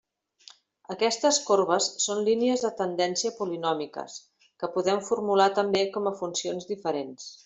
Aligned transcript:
Aquestes 0.93 1.37
corbes 1.49 1.89
són 2.05 2.23
línies 2.29 2.63
de 2.67 2.71
tendència 2.81 3.33
polinòmiques, 3.41 4.15
que 4.63 4.71
podem 4.79 5.05
formular 5.11 5.51
també 5.61 5.85
com 5.99 6.11
a 6.13 6.19
funcions 6.23 6.67
diferents. 6.73 7.29